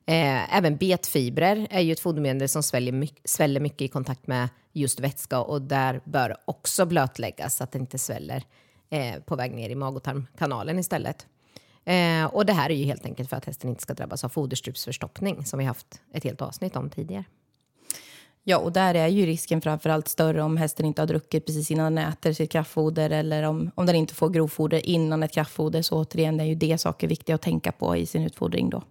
Eh, 0.06 0.56
även 0.56 0.76
betfibrer 0.76 1.66
är 1.70 1.80
ju 1.80 1.92
ett 1.92 2.00
fodermedel 2.00 2.48
som 2.48 2.62
sväller 2.62 2.92
mycket, 2.92 3.30
sväller 3.30 3.60
mycket 3.60 3.82
i 3.82 3.88
kontakt 3.88 4.26
med 4.26 4.48
just 4.72 5.00
vätska 5.00 5.40
och 5.40 5.62
där 5.62 6.00
bör 6.04 6.36
också 6.44 6.86
blötläggas 6.86 7.56
så 7.56 7.64
att 7.64 7.72
det 7.72 7.78
inte 7.78 7.98
sväller 7.98 8.42
eh, 8.90 9.20
på 9.26 9.36
väg 9.36 9.54
ner 9.54 9.70
i 9.70 9.74
mag 9.74 9.96
och 9.96 10.02
tarmkanalen 10.02 10.78
istället. 10.78 11.26
Eh, 11.88 12.24
och 12.24 12.46
det 12.46 12.52
här 12.52 12.70
är 12.70 12.74
ju 12.74 12.84
helt 12.84 13.04
enkelt 13.04 13.28
för 13.28 13.36
att 13.36 13.44
hästen 13.44 13.70
inte 13.70 13.82
ska 13.82 13.94
drabbas 13.94 14.24
av 14.24 14.28
foderstrupsförstoppning 14.28 15.44
som 15.44 15.58
vi 15.58 15.64
haft 15.64 16.00
ett 16.12 16.24
helt 16.24 16.42
avsnitt 16.42 16.76
om 16.76 16.90
tidigare. 16.90 17.24
Ja, 18.44 18.58
och 18.58 18.72
där 18.72 18.94
är 18.94 19.06
ju 19.06 19.26
risken 19.26 19.60
framförallt 19.60 20.08
större 20.08 20.42
om 20.42 20.56
hästen 20.56 20.86
inte 20.86 21.02
har 21.02 21.06
druckit 21.06 21.46
precis 21.46 21.70
innan 21.70 21.94
den 21.94 22.08
äter 22.08 22.32
sitt 22.32 22.52
kraftfoder 22.52 23.10
eller 23.10 23.42
om, 23.42 23.70
om 23.74 23.86
den 23.86 23.96
inte 23.96 24.14
får 24.14 24.30
grovfoder 24.30 24.86
innan 24.86 25.22
ett 25.22 25.32
kraftfoder. 25.32 25.82
Så 25.82 25.96
återigen 26.02 26.40
är 26.40 26.44
ju 26.44 26.54
det 26.54 26.78
saker 26.78 27.08
viktiga 27.08 27.34
att 27.34 27.42
tänka 27.42 27.72
på 27.72 27.96
i 27.96 28.06
sin 28.06 28.22
utfodring 28.22 28.70
då. 28.70 28.82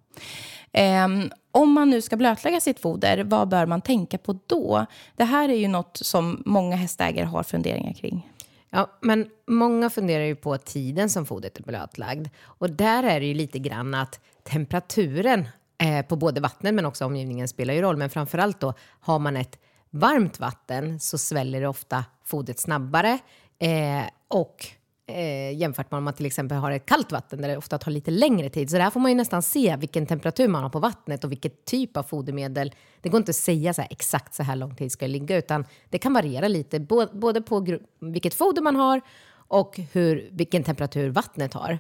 Um, 1.06 1.32
om 1.52 1.72
man 1.72 1.90
nu 1.90 2.02
ska 2.02 2.16
blötlägga 2.16 2.62
sitt 2.62 2.80
foder, 2.80 3.24
vad 3.24 3.48
bör 3.48 3.66
man 3.66 3.82
tänka 3.82 4.18
på 4.18 4.40
då? 4.48 4.86
Det 5.16 5.24
här 5.24 5.50
är 5.50 5.58
ju 5.58 5.68
något 5.68 5.98
som 6.02 6.44
många 6.46 6.76
hästägare 6.76 7.26
har 7.26 7.44
funderingar 7.44 7.94
kring. 7.94 8.32
Ja, 8.70 8.98
men 9.02 9.30
många 9.48 9.90
funderar 9.90 10.24
ju 10.24 10.36
på 10.36 10.58
tiden 10.58 11.10
som 11.10 11.26
fodret 11.26 11.58
är 11.58 11.64
blötlagd. 11.64 12.28
Och 12.44 12.70
där 12.70 13.04
är 13.04 13.20
det 13.20 13.26
ju 13.26 13.34
lite 13.34 13.60
grann 13.60 13.94
att 13.94 14.20
temperaturen 14.44 15.48
eh, 15.78 16.06
på 16.06 16.16
både 16.16 16.42
vattnet 16.42 16.74
men 16.74 16.86
också 16.86 17.06
omgivningen 17.06 17.48
spelar 17.48 17.74
ju 17.74 17.82
roll. 17.82 17.98
Men 17.98 18.10
framförallt 18.10 18.60
då, 18.60 18.74
har 19.00 19.20
man 19.20 19.38
ett 19.38 19.60
varmt 19.90 20.40
vatten 20.40 21.00
så 21.00 21.18
sväller 21.18 21.62
det 21.62 21.68
ofta 21.68 22.06
fodret 22.26 22.60
snabbare. 22.60 23.20
Eh, 23.60 24.04
och 24.28 24.68
eh, 25.08 25.58
jämfört 25.58 25.92
med 25.92 25.98
om 25.98 26.04
man 26.04 26.14
till 26.14 26.26
exempel 26.26 26.58
har 26.58 26.72
ett 26.72 26.86
kallt 26.86 27.12
vatten 27.12 27.42
där 27.42 27.50
det 27.50 27.58
ofta 27.58 27.78
tar 27.78 27.92
lite 27.92 28.12
längre 28.12 28.50
tid. 28.50 28.70
Så 28.70 28.78
där 28.78 28.90
får 28.90 29.00
man 29.00 29.12
ju 29.12 29.18
nästan 29.18 29.42
se 29.42 29.76
vilken 29.76 30.06
temperatur 30.06 30.48
man 30.48 30.64
har 30.64 30.70
på 30.70 30.80
vattnet 30.80 31.24
och 31.24 31.32
vilket 31.32 31.66
typ 31.66 31.98
av 31.98 32.04
fodermedel. 32.04 32.76
Det 33.02 33.10
går 33.10 33.18
inte 33.18 33.30
att 33.30 33.36
säga 33.36 33.74
så 33.74 33.84
exakt 33.90 34.34
så 34.34 34.44
här 34.44 34.56
lång 34.56 34.76
tid 34.76 34.92
ska 34.92 35.06
det 35.06 35.12
ligga 35.12 35.38
utan 35.38 35.66
det 35.90 35.98
kan 35.98 36.14
variera 36.14 36.48
lite 36.48 36.80
både 37.14 37.42
på 37.42 37.78
vilket 38.00 38.34
foder 38.34 38.62
man 38.62 38.76
har 38.76 39.02
och 39.30 39.80
hur, 39.92 40.30
vilken 40.32 40.64
temperatur 40.64 41.10
vattnet 41.10 41.54
har. 41.54 41.80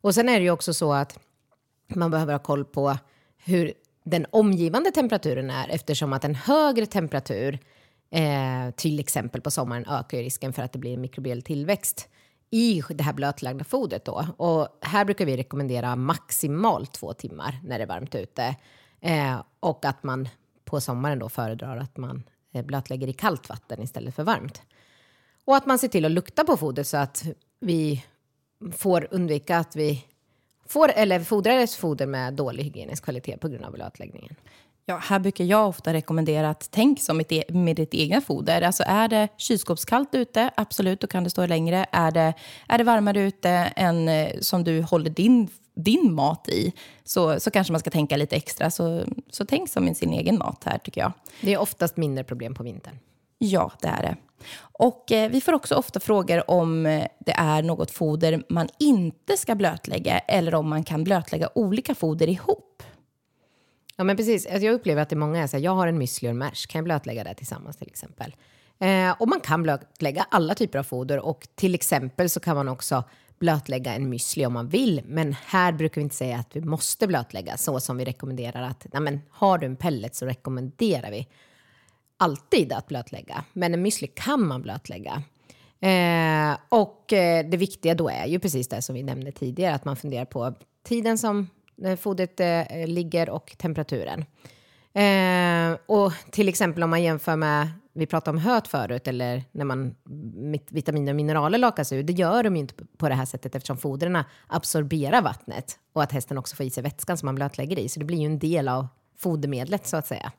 Och 0.00 0.14
sen 0.14 0.28
är 0.28 0.38
det 0.38 0.44
ju 0.44 0.50
också 0.50 0.74
så 0.74 0.92
att 0.92 1.18
man 1.94 2.10
behöver 2.10 2.32
ha 2.32 2.38
koll 2.38 2.64
på 2.64 2.96
hur 3.44 3.72
den 4.04 4.26
omgivande 4.30 4.90
temperaturen 4.90 5.50
är 5.50 5.68
eftersom 5.68 6.12
att 6.12 6.24
en 6.24 6.34
högre 6.34 6.86
temperatur 6.86 7.58
eh, 8.10 8.74
till 8.76 9.00
exempel 9.00 9.40
på 9.40 9.50
sommaren 9.50 9.86
ökar 9.86 10.18
risken 10.18 10.52
för 10.52 10.62
att 10.62 10.72
det 10.72 10.78
blir 10.78 10.94
en 10.94 11.00
mikrobiell 11.00 11.42
tillväxt 11.42 12.08
i 12.50 12.82
det 12.88 13.02
här 13.02 13.12
blötlagda 13.12 13.64
fodret. 13.64 14.04
Då. 14.04 14.26
Och 14.36 14.68
här 14.80 15.04
brukar 15.04 15.26
vi 15.26 15.36
rekommendera 15.36 15.96
maximalt 15.96 16.92
två 16.92 17.12
timmar 17.12 17.60
när 17.64 17.78
det 17.78 17.84
är 17.84 17.88
varmt 17.88 18.14
ute. 18.14 18.56
Eh, 19.00 19.42
och 19.60 19.84
att 19.84 20.02
man 20.02 20.28
på 20.64 20.80
sommaren 20.80 21.18
då 21.18 21.28
föredrar 21.28 21.76
att 21.76 21.96
man 21.96 22.22
eh, 22.52 22.64
blötlägger 22.64 23.08
i 23.08 23.12
kallt 23.12 23.48
vatten 23.48 23.82
istället 23.82 24.14
för 24.14 24.22
varmt. 24.22 24.62
Och 25.44 25.56
att 25.56 25.66
man 25.66 25.78
ser 25.78 25.88
till 25.88 26.04
att 26.04 26.10
lukta 26.10 26.44
på 26.44 26.56
fodret 26.56 26.86
så 26.86 26.96
att 26.96 27.24
vi 27.60 28.04
får 28.72 29.08
undvika 29.10 29.58
att 29.58 29.76
vi 29.76 30.04
får 30.66 30.90
eller 30.94 31.20
fodrar 31.20 31.58
ett 31.58 31.74
foder 31.74 32.06
med 32.06 32.34
dålig 32.34 32.64
hygienisk 32.64 33.04
kvalitet 33.04 33.36
på 33.36 33.48
grund 33.48 33.64
av 33.64 33.72
blötläggningen. 33.72 34.34
Ja, 34.90 34.96
här 34.96 35.18
brukar 35.18 35.44
jag 35.44 35.68
ofta 35.68 35.92
rekommendera 35.92 36.50
att 36.50 36.68
tänk 36.70 37.00
som 37.00 37.20
ett, 37.20 37.32
e- 37.32 37.44
med 37.48 37.76
ditt 37.76 37.94
egna 37.94 38.20
foder. 38.20 38.62
Alltså 38.62 38.82
är 38.86 39.08
det 39.08 39.28
kylskåpskallt 39.36 40.14
ute, 40.14 40.50
absolut, 40.56 41.00
då 41.00 41.06
kan 41.06 41.24
det 41.24 41.30
stå 41.30 41.46
längre. 41.46 41.86
Är 41.92 42.10
det, 42.10 42.34
är 42.68 42.78
det 42.78 42.84
varmare 42.84 43.20
ute 43.20 43.50
än 43.76 44.08
eh, 44.08 44.30
som 44.40 44.64
du 44.64 44.82
håller 44.82 45.10
din, 45.10 45.48
din 45.74 46.14
mat 46.14 46.48
i, 46.48 46.72
så, 47.04 47.40
så 47.40 47.50
kanske 47.50 47.72
man 47.72 47.80
ska 47.80 47.90
tänka 47.90 48.16
lite 48.16 48.36
extra. 48.36 48.70
Så, 48.70 49.04
så 49.30 49.44
tänk 49.44 49.68
som 49.68 49.84
med 49.84 49.96
sin 49.96 50.12
egen 50.12 50.38
mat 50.38 50.62
här, 50.64 50.78
tycker 50.78 51.00
jag. 51.00 51.12
Det 51.40 51.54
är 51.54 51.58
oftast 51.58 51.96
mindre 51.96 52.24
problem 52.24 52.54
på 52.54 52.62
vintern. 52.62 52.98
Ja, 53.38 53.72
det 53.80 53.88
är 53.88 54.02
det. 54.02 54.16
Och 54.60 55.12
eh, 55.12 55.30
vi 55.30 55.40
får 55.40 55.52
också 55.52 55.74
ofta 55.74 56.00
frågor 56.00 56.50
om 56.50 56.86
eh, 56.86 57.06
det 57.18 57.32
är 57.32 57.62
något 57.62 57.90
foder 57.90 58.42
man 58.48 58.68
inte 58.78 59.36
ska 59.36 59.54
blötlägga 59.54 60.18
eller 60.18 60.54
om 60.54 60.68
man 60.68 60.84
kan 60.84 61.04
blötlägga 61.04 61.48
olika 61.54 61.94
foder 61.94 62.28
ihop. 62.28 62.82
Ja, 64.00 64.04
men 64.04 64.16
precis. 64.16 64.46
Alltså, 64.46 64.66
jag 64.66 64.74
upplever 64.74 65.02
att 65.02 65.08
det 65.08 65.14
är 65.14 65.18
många 65.18 65.42
är 65.42 65.58
jag 65.58 65.74
har 65.74 65.86
en 65.86 66.02
müsli 66.02 66.26
och 66.26 66.30
en 66.30 66.38
mash, 66.38 66.66
kan 66.68 66.78
jag 66.78 66.84
blötlägga 66.84 67.24
det 67.24 67.34
tillsammans 67.34 67.76
till 67.76 67.88
exempel? 67.88 68.36
Eh, 68.78 69.10
och 69.18 69.28
man 69.28 69.40
kan 69.40 69.62
blötlägga 69.62 70.26
alla 70.30 70.54
typer 70.54 70.78
av 70.78 70.82
foder 70.82 71.18
och 71.18 71.48
till 71.54 71.74
exempel 71.74 72.30
så 72.30 72.40
kan 72.40 72.56
man 72.56 72.68
också 72.68 73.04
blötlägga 73.38 73.94
en 73.94 74.14
müsli 74.14 74.46
om 74.46 74.52
man 74.52 74.68
vill. 74.68 75.02
Men 75.06 75.36
här 75.46 75.72
brukar 75.72 76.00
vi 76.00 76.02
inte 76.02 76.16
säga 76.16 76.38
att 76.38 76.56
vi 76.56 76.60
måste 76.60 77.06
blötlägga 77.06 77.56
så 77.56 77.80
som 77.80 77.96
vi 77.96 78.04
rekommenderar 78.04 78.62
att 78.62 78.86
nej, 78.92 79.02
men, 79.02 79.20
har 79.30 79.58
du 79.58 79.66
en 79.66 79.76
pellet 79.76 80.14
så 80.14 80.26
rekommenderar 80.26 81.10
vi 81.10 81.28
alltid 82.16 82.72
att 82.72 82.86
blötlägga. 82.86 83.44
Men 83.52 83.74
en 83.74 83.86
müsli 83.86 84.10
kan 84.14 84.46
man 84.46 84.62
blötlägga. 84.62 85.22
Eh, 85.80 86.58
och 86.68 87.12
eh, 87.12 87.46
det 87.50 87.56
viktiga 87.56 87.94
då 87.94 88.08
är 88.08 88.26
ju 88.26 88.38
precis 88.38 88.68
det 88.68 88.82
som 88.82 88.94
vi 88.94 89.02
nämnde 89.02 89.32
tidigare, 89.32 89.74
att 89.74 89.84
man 89.84 89.96
funderar 89.96 90.24
på 90.24 90.54
tiden 90.84 91.18
som 91.18 91.48
när 91.80 91.96
fodret 91.96 92.40
eh, 92.40 92.86
ligger 92.86 93.30
och 93.30 93.54
temperaturen. 93.58 94.24
Eh, 94.92 95.78
och 95.86 96.12
till 96.30 96.48
exempel 96.48 96.82
om 96.82 96.90
man 96.90 97.02
jämför 97.02 97.36
med, 97.36 97.68
vi 97.92 98.06
pratade 98.06 98.36
om 98.36 98.42
höet 98.42 98.68
förut, 98.68 99.08
eller 99.08 99.44
när 99.52 99.64
man 99.64 99.94
vitaminer 100.70 101.12
och 101.12 101.16
mineraler 101.16 101.58
lakas 101.58 101.92
ur, 101.92 102.02
det 102.02 102.12
gör 102.12 102.42
de 102.42 102.56
ju 102.56 102.60
inte 102.60 102.74
på 102.98 103.08
det 103.08 103.14
här 103.14 103.24
sättet 103.24 103.54
eftersom 103.54 103.76
fodren 103.76 104.18
absorberar 104.46 105.22
vattnet 105.22 105.78
och 105.92 106.02
att 106.02 106.12
hästen 106.12 106.38
också 106.38 106.56
får 106.56 106.66
i 106.66 106.70
sig 106.70 106.82
vätskan 106.82 107.18
som 107.18 107.26
man 107.26 107.34
blötlägger 107.34 107.78
i, 107.78 107.88
så 107.88 108.00
det 108.00 108.06
blir 108.06 108.18
ju 108.18 108.26
en 108.26 108.38
del 108.38 108.68
av 108.68 108.86
fodermedlet 109.18 109.86
så 109.86 109.96
att 109.96 110.06
säga. 110.06 110.32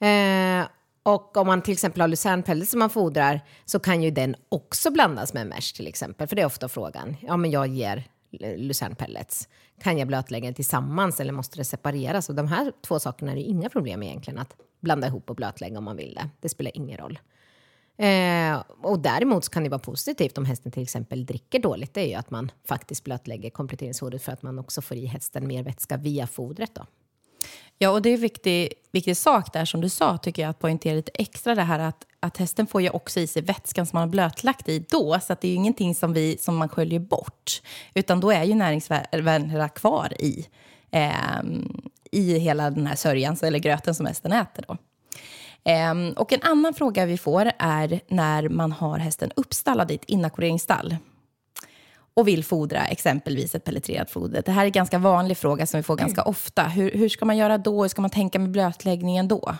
Eh, 0.00 0.66
och 1.02 1.36
om 1.36 1.46
man 1.46 1.62
till 1.62 1.72
exempel 1.72 2.00
har 2.00 2.08
lucernpellets 2.08 2.70
som 2.70 2.78
man 2.78 2.90
fodrar 2.90 3.40
så 3.64 3.78
kan 3.78 4.02
ju 4.02 4.10
den 4.10 4.36
också 4.48 4.90
blandas 4.90 5.34
med 5.34 5.40
en 5.40 5.48
mesh 5.48 5.74
till 5.76 5.86
exempel, 5.86 6.28
för 6.28 6.36
det 6.36 6.42
är 6.42 6.46
ofta 6.46 6.68
frågan. 6.68 7.16
Ja, 7.20 7.36
men 7.36 7.50
jag 7.50 7.66
ger 7.66 8.04
lucernpellets. 8.56 9.48
Kan 9.80 9.98
jag 9.98 10.08
blötlägga 10.08 10.48
det 10.48 10.54
tillsammans 10.54 11.20
eller 11.20 11.32
måste 11.32 11.56
det 11.56 11.64
separeras? 11.64 12.28
Och 12.28 12.34
de 12.34 12.48
här 12.48 12.72
två 12.86 12.98
sakerna 12.98 13.32
är 13.32 13.36
det 13.36 13.42
inga 13.42 13.68
problem 13.68 14.02
egentligen 14.02 14.38
att 14.38 14.56
blanda 14.80 15.06
ihop 15.06 15.30
och 15.30 15.36
blötlägga 15.36 15.78
om 15.78 15.84
man 15.84 15.96
vill 15.96 16.14
det. 16.14 16.28
Det 16.40 16.48
spelar 16.48 16.72
ingen 16.74 16.98
roll. 16.98 17.18
Eh, 17.96 18.62
och 18.82 18.98
däremot 18.98 19.48
kan 19.48 19.62
det 19.62 19.68
vara 19.68 19.78
positivt 19.78 20.38
om 20.38 20.44
hästen 20.44 20.72
till 20.72 20.82
exempel 20.82 21.26
dricker 21.26 21.58
dåligt. 21.58 21.94
Det 21.94 22.00
är 22.00 22.08
ju 22.08 22.14
att 22.14 22.30
man 22.30 22.50
faktiskt 22.64 23.04
blötlägger 23.04 23.50
kompletteringsfodret 23.50 24.22
för 24.22 24.32
att 24.32 24.42
man 24.42 24.58
också 24.58 24.82
får 24.82 24.96
i 24.96 25.06
hästen 25.06 25.46
mer 25.46 25.62
vätska 25.62 25.96
via 25.96 26.26
fodret. 26.26 26.74
Då. 26.74 26.86
Ja, 27.84 27.90
och 27.90 28.02
det 28.02 28.08
är 28.08 28.14
en 28.14 28.20
viktig, 28.20 28.72
viktig 28.92 29.16
sak 29.16 29.52
där 29.52 29.64
som 29.64 29.80
du 29.80 29.88
sa, 29.88 30.18
tycker 30.18 30.42
jag, 30.42 30.50
att 30.50 30.58
poängtera 30.58 30.94
lite 30.94 31.10
extra 31.14 31.54
det 31.54 31.62
här 31.62 31.78
att, 31.78 32.06
att 32.20 32.36
hästen 32.36 32.66
får 32.66 32.82
ju 32.82 32.90
också 32.90 33.20
i 33.20 33.26
sig 33.26 33.42
vätskan 33.42 33.86
som 33.86 33.96
man 33.96 34.00
har 34.00 34.08
blötlagt 34.08 34.68
i 34.68 34.86
då, 34.90 35.20
så 35.20 35.32
att 35.32 35.40
det 35.40 35.48
är 35.48 35.50
ju 35.50 35.56
ingenting 35.56 35.94
som, 35.94 36.12
vi, 36.12 36.38
som 36.40 36.56
man 36.56 36.68
sköljer 36.68 37.00
bort, 37.00 37.62
utan 37.94 38.20
då 38.20 38.30
är 38.30 38.44
ju 38.44 38.54
näringsvärdena 38.54 39.68
kvar 39.68 40.12
i, 40.18 40.46
eh, 40.90 41.42
i 42.10 42.38
hela 42.38 42.70
den 42.70 42.86
här 42.86 42.96
sörjan, 42.96 43.36
eller 43.42 43.58
gröten 43.58 43.94
som 43.94 44.06
hästen 44.06 44.32
äter 44.32 44.64
då. 44.68 44.76
Eh, 45.70 45.94
och 46.16 46.32
en 46.32 46.42
annan 46.42 46.74
fråga 46.74 47.06
vi 47.06 47.18
får 47.18 47.50
är 47.58 48.00
när 48.08 48.48
man 48.48 48.72
har 48.72 48.98
hästen 48.98 49.30
uppstallad 49.36 49.90
i 49.90 49.94
ett 49.94 50.04
inackorderingsstall 50.04 50.96
och 52.14 52.28
vill 52.28 52.44
fodra 52.44 52.86
exempelvis 52.86 53.54
ett 53.54 53.64
pelletrerat 53.64 54.10
foder. 54.10 54.42
Det 54.46 54.52
här 54.52 54.62
är 54.62 54.66
en 54.66 54.72
ganska 54.72 54.98
vanlig 54.98 55.36
fråga 55.36 55.66
som 55.66 55.78
vi 55.78 55.82
får 55.82 55.96
ganska 55.96 56.22
ofta. 56.22 56.62
Hur, 56.62 56.90
hur 56.90 57.08
ska 57.08 57.24
man 57.24 57.36
göra 57.36 57.58
då? 57.58 57.82
Hur 57.82 57.88
ska 57.88 58.00
man 58.02 58.10
tänka 58.10 58.38
med 58.38 58.50
blötläggningen 58.50 59.28
då? 59.28 59.56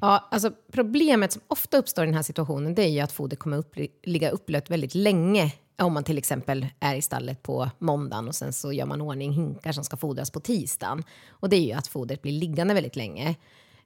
Ja, 0.00 0.28
alltså 0.30 0.50
problemet 0.72 1.32
som 1.32 1.42
ofta 1.48 1.78
uppstår 1.78 2.04
i 2.04 2.06
den 2.06 2.14
här 2.14 2.22
situationen 2.22 2.74
det 2.74 2.82
är 2.82 2.88
ju 2.88 3.00
att 3.00 3.12
foder 3.12 3.36
kommer 3.36 3.56
upp, 3.56 3.76
ligga 4.02 4.30
upplött 4.30 4.70
väldigt 4.70 4.94
länge. 4.94 5.52
Om 5.78 5.92
man 5.92 6.04
till 6.04 6.18
exempel 6.18 6.66
är 6.80 6.94
i 6.94 7.02
stallet 7.02 7.42
på 7.42 7.70
måndagen 7.78 8.28
och 8.28 8.34
sen 8.34 8.52
så 8.52 8.72
gör 8.72 8.86
man 8.86 9.00
ordning 9.00 9.32
hinkar 9.32 9.72
som 9.72 9.84
ska 9.84 9.96
fodras 9.96 10.30
på 10.30 10.40
tisdagen. 10.40 11.04
Och 11.28 11.48
det 11.48 11.56
är 11.56 11.66
ju 11.66 11.72
att 11.72 11.86
fodret 11.86 12.22
blir 12.22 12.32
liggande 12.32 12.74
väldigt 12.74 12.96
länge. 12.96 13.34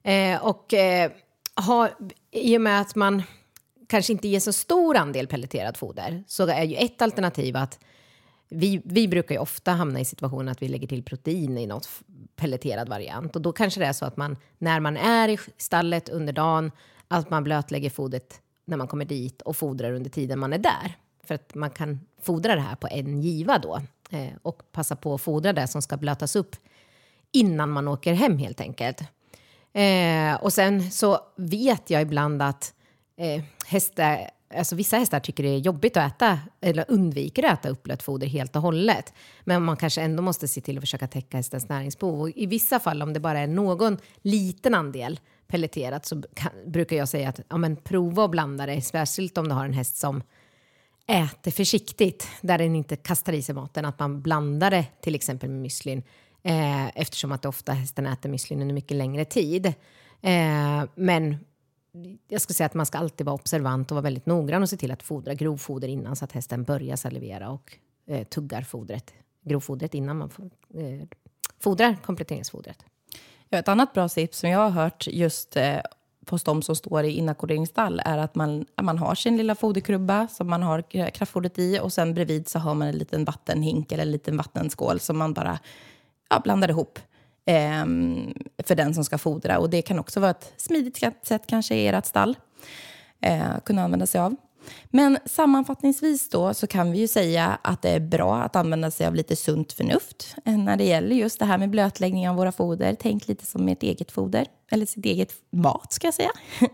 Eh, 0.02 0.44
och 0.44 0.74
eh, 0.74 1.10
ha, 1.66 1.88
i 2.30 2.56
och 2.56 2.60
med 2.60 2.80
att 2.80 2.94
man 2.94 3.22
kanske 3.88 4.12
inte 4.12 4.28
ger 4.28 4.40
så 4.40 4.52
stor 4.52 4.96
andel 4.96 5.26
pelleterat 5.26 5.78
foder 5.78 6.24
så 6.26 6.46
är 6.46 6.64
ju 6.64 6.76
ett 6.76 7.02
alternativ 7.02 7.56
att 7.56 7.78
vi, 8.48 8.82
vi 8.84 9.08
brukar 9.08 9.34
ju 9.34 9.40
ofta 9.40 9.72
hamna 9.72 10.00
i 10.00 10.04
situationen 10.04 10.48
att 10.48 10.62
vi 10.62 10.68
lägger 10.68 10.88
till 10.88 11.02
protein 11.02 11.58
i 11.58 11.66
något 11.66 11.88
pelleterad 12.36 12.88
variant 12.88 13.36
och 13.36 13.42
då 13.42 13.52
kanske 13.52 13.80
det 13.80 13.86
är 13.86 13.92
så 13.92 14.04
att 14.04 14.16
man 14.16 14.36
när 14.58 14.80
man 14.80 14.96
är 14.96 15.28
i 15.28 15.38
stallet 15.56 16.08
under 16.08 16.32
dagen 16.32 16.72
att 17.08 17.30
man 17.30 17.44
blötlägger 17.44 17.90
fodret 17.90 18.40
när 18.64 18.76
man 18.76 18.88
kommer 18.88 19.04
dit 19.04 19.42
och 19.42 19.56
fodrar 19.56 19.92
under 19.92 20.10
tiden 20.10 20.38
man 20.38 20.52
är 20.52 20.58
där. 20.58 20.96
För 21.24 21.34
att 21.34 21.54
man 21.54 21.70
kan 21.70 22.00
fodra 22.22 22.54
det 22.54 22.60
här 22.60 22.76
på 22.76 22.88
en 22.90 23.22
giva 23.22 23.58
då 23.58 23.80
eh, 24.10 24.32
och 24.42 24.72
passa 24.72 24.96
på 24.96 25.14
att 25.14 25.20
fodra 25.20 25.52
det 25.52 25.66
som 25.66 25.82
ska 25.82 25.96
blötas 25.96 26.36
upp 26.36 26.56
innan 27.32 27.70
man 27.70 27.88
åker 27.88 28.12
hem 28.12 28.38
helt 28.38 28.60
enkelt. 28.60 29.00
Eh, 29.72 30.34
och 30.34 30.52
sen 30.52 30.90
så 30.90 31.20
vet 31.36 31.90
jag 31.90 32.02
ibland 32.02 32.42
att 32.42 32.74
eh, 33.18 33.42
hästar, 33.66 34.30
alltså 34.54 34.76
vissa 34.76 34.96
hästar 34.96 35.20
tycker 35.20 35.42
det 35.42 35.48
är 35.48 35.58
jobbigt 35.58 35.96
att 35.96 36.12
äta 36.12 36.38
eller 36.60 36.84
undviker 36.88 37.44
att 37.44 37.58
äta 37.58 37.68
uppblött 37.68 38.02
foder 38.02 38.26
helt 38.26 38.56
och 38.56 38.62
hållet. 38.62 39.12
Men 39.44 39.62
man 39.62 39.76
kanske 39.76 40.00
ändå 40.02 40.22
måste 40.22 40.48
se 40.48 40.60
till 40.60 40.78
att 40.78 40.82
försöka 40.82 41.06
täcka 41.06 41.36
hästens 41.36 41.68
näringsbehov. 41.68 42.20
Och 42.20 42.30
I 42.30 42.46
vissa 42.46 42.80
fall, 42.80 43.02
om 43.02 43.12
det 43.12 43.20
bara 43.20 43.38
är 43.38 43.46
någon 43.46 43.98
liten 44.22 44.74
andel 44.74 45.20
pelleterat, 45.46 46.06
så 46.06 46.22
kan, 46.34 46.52
brukar 46.66 46.96
jag 46.96 47.08
säga 47.08 47.28
att 47.28 47.40
ja, 47.48 47.56
men 47.56 47.76
prova 47.76 48.24
att 48.24 48.30
blanda 48.30 48.66
det, 48.66 48.82
särskilt 48.82 49.38
om 49.38 49.48
du 49.48 49.54
har 49.54 49.64
en 49.64 49.72
häst 49.72 49.96
som 49.96 50.22
äter 51.06 51.50
försiktigt, 51.50 52.28
där 52.40 52.58
den 52.58 52.74
inte 52.74 52.96
kastar 52.96 53.32
i 53.32 53.42
sig 53.42 53.54
maten, 53.54 53.84
att 53.84 53.98
man 53.98 54.22
blandar 54.22 54.70
det 54.70 54.86
till 55.00 55.14
exempel 55.14 55.50
med 55.50 55.62
müslin, 55.62 56.02
eh, 56.42 56.98
eftersom 56.98 57.32
att 57.32 57.44
ofta 57.44 57.72
hästen 57.72 58.06
äter 58.06 58.30
müslin 58.30 58.62
under 58.62 58.74
mycket 58.74 58.96
längre 58.96 59.24
tid. 59.24 59.66
Eh, 60.22 60.84
men 60.94 61.36
jag 62.28 62.40
skulle 62.40 62.54
säga 62.54 62.66
att 62.66 62.74
man 62.74 62.86
ska 62.86 62.98
alltid 62.98 63.26
vara 63.26 63.34
observant 63.34 63.90
och 63.90 63.94
vara 63.94 64.02
väldigt 64.02 64.26
noggrann 64.26 64.62
och 64.62 64.68
se 64.68 64.76
till 64.76 64.90
att 64.90 65.02
fodra 65.02 65.34
grovfoder 65.34 65.88
innan 65.88 66.16
så 66.16 66.24
att 66.24 66.32
hästen 66.32 66.64
börjar 66.64 66.96
salivera 66.96 67.50
och 67.50 67.78
eh, 68.06 68.26
tuggar 68.26 68.62
fodret, 68.62 69.14
grovfodret 69.44 69.94
innan 69.94 70.16
man 70.18 70.30
eh, 70.74 71.08
fodrar 71.60 71.96
kompletteringsfodret. 72.02 72.84
Ja, 73.48 73.58
ett 73.58 73.68
annat 73.68 73.92
bra 73.92 74.08
tips 74.08 74.38
som 74.38 74.50
jag 74.50 74.58
har 74.58 74.70
hört 74.70 75.06
just 75.06 75.56
eh, 75.56 75.80
hos 76.30 76.44
de 76.44 76.62
som 76.62 76.76
står 76.76 77.04
i 77.04 77.10
inackorderingsstall 77.10 78.00
är 78.04 78.18
att 78.18 78.34
man, 78.34 78.66
man 78.82 78.98
har 78.98 79.14
sin 79.14 79.36
lilla 79.36 79.54
foderkrubba 79.54 80.28
som 80.28 80.50
man 80.50 80.62
har 80.62 81.10
kraftfodret 81.10 81.58
i 81.58 81.80
och 81.82 81.92
sen 81.92 82.14
bredvid 82.14 82.48
så 82.48 82.58
har 82.58 82.74
man 82.74 82.88
en 82.88 82.98
liten 82.98 83.24
vattenhink 83.24 83.92
eller 83.92 84.02
en 84.02 84.10
liten 84.10 84.36
vattenskål 84.36 85.00
som 85.00 85.18
man 85.18 85.34
bara 85.34 85.58
ja, 86.30 86.40
blandar 86.44 86.70
ihop 86.70 86.98
Ehm, 87.50 88.34
för 88.58 88.74
den 88.74 88.94
som 88.94 89.04
ska 89.04 89.18
fodra. 89.18 89.58
Och 89.58 89.70
det 89.70 89.82
kan 89.82 89.98
också 89.98 90.20
vara 90.20 90.30
ett 90.30 90.52
smidigt 90.56 91.04
sätt 91.22 91.42
kanske 91.46 91.74
i 91.74 91.86
ert 91.86 92.06
stall 92.06 92.36
eh, 93.20 93.60
kunna 93.64 93.82
använda 93.82 94.06
sig 94.06 94.20
av. 94.20 94.36
Men 94.90 95.18
sammanfattningsvis 95.24 96.28
då 96.28 96.54
så 96.54 96.66
kan 96.66 96.92
vi 96.92 96.98
ju 96.98 97.08
säga 97.08 97.58
att 97.62 97.82
det 97.82 97.90
är 97.90 98.00
bra 98.00 98.36
att 98.36 98.56
använda 98.56 98.90
sig 98.90 99.06
av 99.06 99.14
lite 99.14 99.36
sunt 99.36 99.72
förnuft 99.72 100.34
eh, 100.44 100.58
när 100.58 100.76
det 100.76 100.84
gäller 100.84 101.16
just 101.16 101.38
det 101.38 101.44
här 101.44 101.58
med 101.58 101.70
blötläggning 101.70 102.28
av 102.28 102.36
våra 102.36 102.52
foder. 102.52 102.96
Tänk 103.00 103.28
lite 103.28 103.46
som 103.46 103.68
ert 103.68 103.82
eget 103.82 104.12
foder, 104.12 104.46
eller 104.70 104.86
sitt 104.86 105.04
eget 105.04 105.32
mat 105.50 105.92
ska 105.92 106.06
jag 106.06 106.14
säga. 106.14 106.30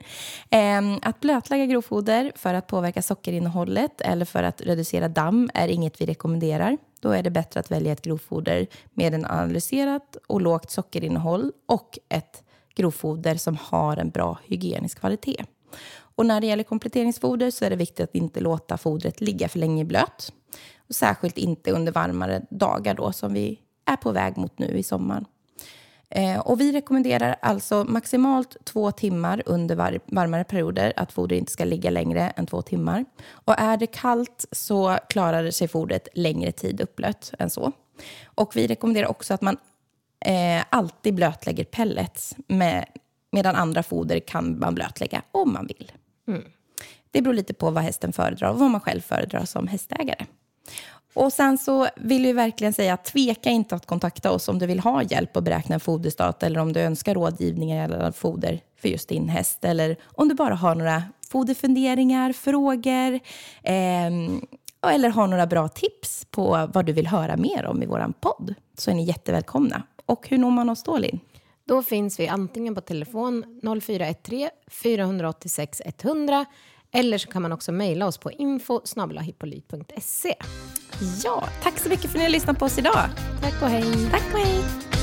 Ehm, 0.51 0.99
att 1.03 1.21
blötlägga 1.21 1.67
grovfoder 1.67 2.33
för 2.37 2.55
att 2.55 2.67
påverka 2.67 3.03
sockerinnehållet 3.03 4.01
eller 4.01 4.25
för 4.25 4.43
att 4.43 4.61
reducera 4.61 5.09
damm 5.09 5.51
är 5.55 5.69
inget 5.69 6.01
vi 6.01 6.07
rekommenderar. 6.07 6.79
Då 7.01 7.11
är 7.11 7.23
det 7.23 7.31
bättre 7.31 7.61
att 7.61 7.71
välja 7.71 7.93
ett 7.93 8.03
grovfoder 8.03 8.67
med 8.93 9.15
en 9.15 9.25
analyserat 9.25 10.17
och 10.27 10.41
lågt 10.41 10.71
sockerinnehåll 10.71 11.53
och 11.67 11.99
ett 12.09 12.43
grovfoder 12.75 13.35
som 13.35 13.59
har 13.61 13.97
en 13.97 14.11
bra 14.11 14.39
hygienisk 14.45 15.01
kvalitet. 15.01 15.45
Och 16.15 16.27
när 16.27 16.41
det 16.41 16.47
gäller 16.47 16.65
kompletteringsfoder 16.65 17.51
så 17.51 17.65
är 17.65 17.71
det 17.71 17.77
viktigt 17.77 18.01
att 18.01 18.15
inte 18.15 18.41
låta 18.41 18.79
fodret 18.79 19.21
ligga 19.21 19.49
för 19.49 19.59
länge 19.59 19.85
blöt. 19.85 20.33
Och 20.89 20.95
särskilt 20.95 21.39
inte 21.39 21.71
under 21.71 21.93
varmare 21.93 22.43
dagar 22.51 22.95
då 22.95 23.13
som 23.13 23.35
vi 23.35 23.61
är 23.85 23.97
på 23.97 24.13
väg 24.13 24.37
mot 24.37 24.59
nu 24.59 24.67
i 24.67 24.83
sommar. 24.83 25.25
Eh, 26.11 26.39
och 26.39 26.61
vi 26.61 26.73
rekommenderar 26.73 27.37
alltså 27.43 27.85
maximalt 27.89 28.57
två 28.65 28.93
timmar 28.93 29.43
under 29.47 29.77
var 29.77 29.99
varmare 30.07 30.45
perioder 30.45 30.93
att 30.97 31.13
fodret 31.13 31.39
inte 31.39 31.53
ska 31.53 31.65
ligga 31.65 31.91
längre 31.91 32.33
än 32.37 32.47
två 32.47 32.63
timmar. 32.63 33.05
Och 33.31 33.55
är 33.59 33.77
det 33.77 33.87
kallt 33.87 34.45
så 34.53 34.99
klarar 35.09 35.51
sig 35.51 35.69
fodret 35.69 36.09
längre 36.15 36.53
tid 36.53 36.81
uppblött 36.81 37.33
än 37.39 37.51
så. 37.51 37.73
Och 38.25 38.57
vi 38.57 38.67
rekommenderar 38.67 39.07
också 39.07 39.35
att 39.35 39.43
man 39.43 39.57
eh, 40.25 40.65
alltid 40.71 41.15
blötlägger 41.15 41.65
pellets 41.65 42.37
med, 42.47 42.85
medan 43.33 43.57
andra 43.57 43.83
foder 43.83 44.21
kan 44.21 44.59
man 44.59 44.75
blötlägga 44.75 45.23
om 45.33 45.53
man 45.53 45.67
vill. 45.67 45.93
Mm. 46.29 46.43
Det 47.11 47.23
beror 47.23 47.35
lite 47.35 47.55
på 47.55 47.71
vad 47.71 47.83
hästen 47.83 48.13
föredrar 48.13 48.51
och 48.51 48.59
vad 48.59 48.71
man 48.71 48.81
själv 48.81 49.01
föredrar 49.01 49.45
som 49.45 49.69
hästägare. 49.69 50.27
Och 51.15 51.33
sen 51.33 51.59
så 51.59 51.89
vill 51.97 52.23
vi 52.23 52.33
verkligen 52.33 52.73
säga, 52.73 52.97
tveka 52.97 53.51
inte 53.51 53.75
att 53.75 53.87
kontakta 53.87 54.31
oss 54.31 54.49
om 54.49 54.59
du 54.59 54.67
vill 54.67 54.81
ha 54.81 55.03
hjälp 55.03 55.37
att 55.37 55.45
beräkna 55.45 55.75
en 55.75 55.81
foderstat 55.81 56.43
eller 56.43 56.61
om 56.61 56.73
du 56.73 56.81
önskar 56.81 57.15
rådgivning 57.15 57.71
eller 57.71 58.13
foder 58.13 58.61
för 58.81 58.89
just 58.89 59.09
din 59.09 59.29
häst 59.29 59.65
eller 59.65 59.97
om 60.05 60.29
du 60.29 60.35
bara 60.35 60.55
har 60.55 60.75
några 60.75 61.03
foderfunderingar, 61.29 62.33
frågor 62.33 63.15
eh, 63.63 64.11
eller 64.93 65.09
har 65.09 65.27
några 65.27 65.47
bra 65.47 65.69
tips 65.69 66.27
på 66.31 66.69
vad 66.75 66.87
du 66.87 66.93
vill 66.93 67.07
höra 67.07 67.37
mer 67.37 67.67
om 67.67 67.83
i 67.83 67.87
vår 67.87 68.13
podd 68.21 68.55
så 68.79 68.91
är 68.91 68.95
ni 68.95 69.05
jättevälkomna. 69.05 69.83
Och 70.07 70.29
hur 70.29 70.39
når 70.39 70.51
man 70.51 70.71
oss 70.71 70.83
då, 70.83 70.99
Linn? 70.99 71.21
Då 71.67 71.83
finns 71.83 72.21
vi 72.21 72.29
antingen 72.29 72.75
på 72.75 72.81
telefon 72.81 73.61
0413 73.83 74.49
486 74.71 75.83
100 75.85 76.45
eller 76.93 77.19
så 77.19 77.29
kan 77.29 77.43
man 77.43 77.53
också 77.53 77.73
mejla 77.73 78.07
oss 78.07 78.19
på 78.19 78.31
info 78.31 78.81
Ja, 81.25 81.49
tack 81.63 81.79
så 81.79 81.89
mycket 81.89 82.11
för 82.11 82.11
att 82.11 82.17
ni 82.17 82.23
har 82.23 82.31
lyssnat 82.31 82.59
på 82.59 82.65
oss 82.65 82.79
idag. 82.79 83.09
Tack 83.43 83.63
och 83.63 83.69
hej. 83.69 84.11
Tack 84.11 84.35
och 84.35 84.39
hej. 84.39 84.94